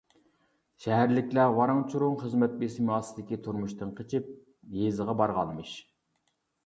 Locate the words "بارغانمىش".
5.21-5.77